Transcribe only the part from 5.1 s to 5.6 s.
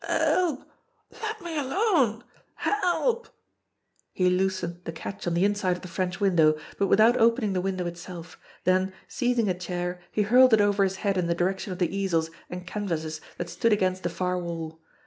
on the